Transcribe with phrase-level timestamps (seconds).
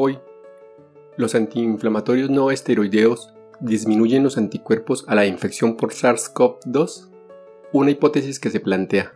[0.00, 0.20] Hoy,
[1.16, 7.10] los antiinflamatorios no esteroideos disminuyen los anticuerpos a la infección por SARS-CoV-2,
[7.72, 9.12] una hipótesis que se plantea.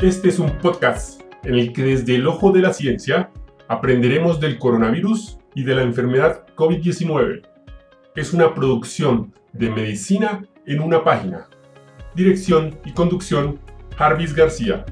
[0.00, 3.30] Este es un podcast en el que desde el ojo de la ciencia
[3.68, 7.46] aprenderemos del coronavirus y de la enfermedad COVID-19.
[8.14, 11.46] Es una producción de medicina en una página.
[12.14, 13.60] Dirección y conducción,
[13.98, 14.86] Jarvis García.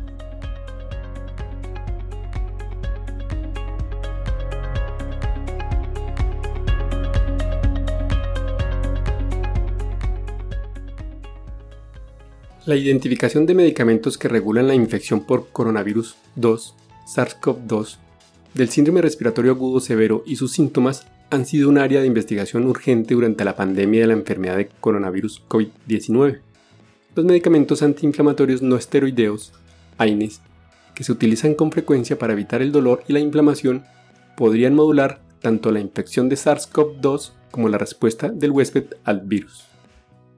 [12.66, 16.74] La identificación de medicamentos que regulan la infección por coronavirus 2,
[17.06, 17.98] SARS-CoV-2,
[18.54, 23.12] del síndrome respiratorio agudo severo y sus síntomas han sido un área de investigación urgente
[23.12, 26.40] durante la pandemia de la enfermedad de coronavirus COVID-19.
[27.14, 29.52] Los medicamentos antiinflamatorios no esteroideos,
[29.98, 30.40] AINES,
[30.94, 33.84] que se utilizan con frecuencia para evitar el dolor y la inflamación,
[34.38, 39.66] podrían modular tanto la infección de SARS-CoV-2 como la respuesta del huésped al virus.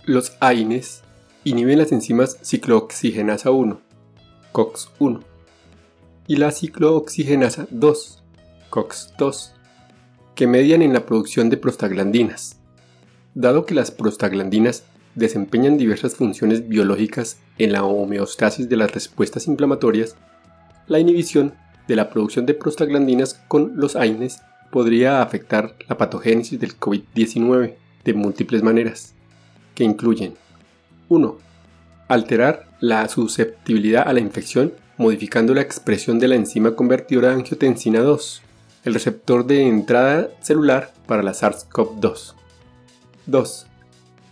[0.07, 1.05] Los AINES
[1.47, 3.81] inhiben las enzimas ciclooxigenasa 1,
[4.51, 5.21] COX-1,
[6.27, 8.25] y la ciclooxigenasa 2,
[8.69, 9.53] COX-2,
[10.35, 12.59] que median en la producción de prostaglandinas.
[13.35, 14.83] Dado que las prostaglandinas
[15.15, 20.17] desempeñan diversas funciones biológicas en la homeostasis de las respuestas inflamatorias,
[20.89, 21.55] la inhibición
[21.87, 24.41] de la producción de prostaglandinas con los AINES
[24.73, 29.15] podría afectar la patogénesis del COVID-19 de múltiples maneras,
[29.77, 30.35] que incluyen
[31.09, 31.39] 1.
[32.09, 38.01] Alterar la susceptibilidad a la infección modificando la expresión de la enzima convertidora de angiotensina
[38.01, 38.43] 2,
[38.85, 42.34] el receptor de entrada celular para la SARS-CoV-2.
[43.27, 43.67] 2.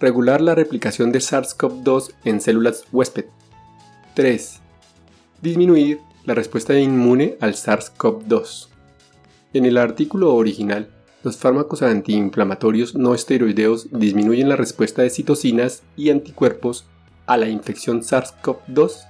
[0.00, 3.26] Regular la replicación de SARS-CoV-2 en células huésped.
[4.14, 4.60] 3.
[5.42, 8.68] Disminuir la respuesta inmune al SARS-CoV-2.
[9.52, 10.88] En el artículo original,
[11.24, 16.84] los fármacos antiinflamatorios no esteroideos disminuyen la respuesta de citocinas y anticuerpos
[17.24, 19.06] a la infección SARS-CoV-2,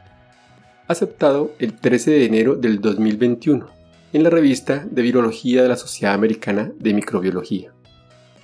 [0.87, 3.67] aceptado el 13 de enero del 2021
[4.13, 7.73] en la revista de Virología de la Sociedad Americana de Microbiología.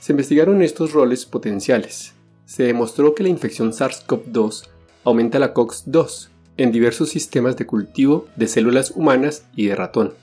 [0.00, 2.14] Se investigaron estos roles potenciales.
[2.46, 4.68] Se demostró que la infección SARS-CoV-2
[5.04, 10.14] aumenta la COX-2 en diversos sistemas de cultivo de células humanas y de ratón.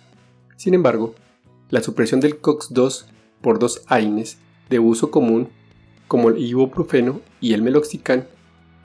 [0.58, 1.16] Sin embargo,
[1.70, 3.06] la supresión del COX-2
[3.42, 4.38] por dos AINES
[4.70, 5.50] de uso común,
[6.08, 8.24] como el ibuprofeno y el meloxicam,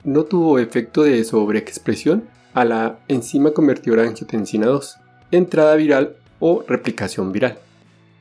[0.03, 4.97] no tuvo efecto de sobreexpresión a la enzima convertidora angiotensina 2,
[5.31, 7.57] entrada viral o replicación viral.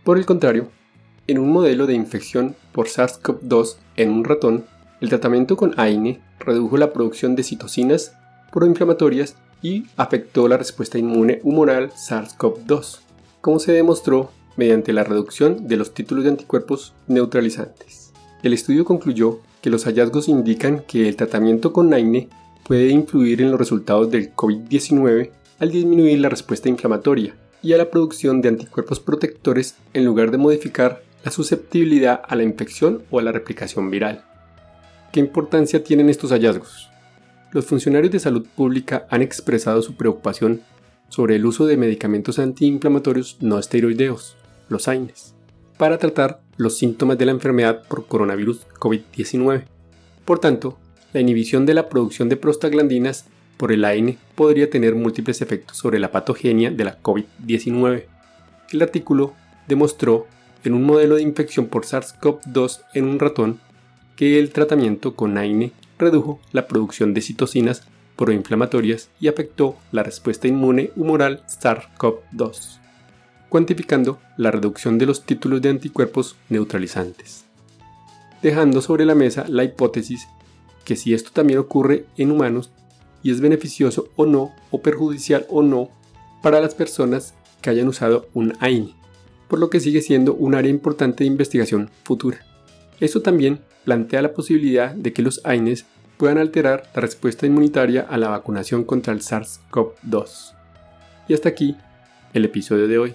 [0.05, 0.69] Por el contrario,
[1.27, 4.65] en un modelo de infección por SARS-CoV-2 en un ratón,
[5.01, 8.17] el tratamiento con AINE redujo la producción de citocinas
[8.53, 13.01] proinflamatorias y afectó la respuesta inmune humoral SARS-CoV-2,
[13.41, 18.13] como se demostró mediante la reducción de los títulos de anticuerpos neutralizantes.
[18.43, 22.29] El estudio concluyó que los hallazgos indican que el tratamiento con AINE
[22.65, 27.91] puede influir en los resultados del COVID-19 al disminuir la respuesta inflamatoria y a la
[27.91, 33.23] producción de anticuerpos protectores en lugar de modificar la susceptibilidad a la infección o a
[33.23, 34.25] la replicación viral.
[35.13, 36.89] ¿Qué importancia tienen estos hallazgos?
[37.53, 40.63] Los funcionarios de salud pública han expresado su preocupación
[41.09, 44.37] sobre el uso de medicamentos antiinflamatorios no esteroideos,
[44.73, 45.35] los AINES,
[45.79, 49.65] para tratar los síntomas de la enfermedad por coronavirus COVID-19.
[50.25, 50.79] Por tanto,
[51.13, 55.99] la inhibición de la producción de prostaglandinas por el AINE podría tener múltiples efectos sobre
[55.99, 58.05] la patogenia de la COVID-19.
[58.73, 59.35] El artículo
[59.69, 60.27] demostró
[60.65, 63.61] en un modelo de infección por SARS-CoV-2 en un ratón
[64.17, 67.83] que el tratamiento con AINE redujo la producción de citocinas
[68.17, 72.79] proinflamatorias y afectó la respuesta inmune humoral SARS-CoV-2,
[73.53, 77.45] cuantificando la reducción de los títulos de anticuerpos neutralizantes,
[78.41, 80.27] dejando sobre la mesa la hipótesis
[80.87, 82.71] que si esto también ocurre en humanos
[83.23, 85.91] y es beneficioso o no, o perjudicial o no,
[86.43, 88.95] para las personas que hayan usado un AINE,
[89.49, 92.39] por lo que sigue siendo un área importante de investigación futura.
[93.01, 95.85] Esto también plantea la posibilidad de que los AINES
[96.17, 100.55] puedan alterar la respuesta inmunitaria a la vacunación contra el SARS-CoV-2.
[101.29, 101.77] Y hasta aquí
[102.33, 103.15] el episodio de hoy.